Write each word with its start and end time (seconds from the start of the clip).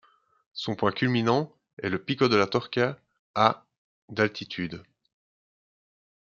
Son 0.53 0.75
point 0.75 0.91
culminant 0.91 1.53
est 1.77 1.89
le 1.89 2.03
pico 2.03 2.27
de 2.27 2.35
la 2.35 2.47
Torca 2.47 2.97
à 3.35 3.67
d'altitude. 4.09 4.81